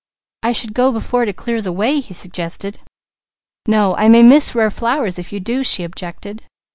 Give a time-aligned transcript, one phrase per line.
[0.41, 2.79] "I should go before to clear the way," he suggested.
[3.67, 6.41] "No, I may miss rare flowers if you do," she objected.